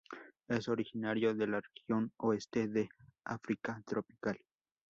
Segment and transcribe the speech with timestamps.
[0.47, 2.89] Es originario de la región oeste del
[3.23, 4.39] África tropical.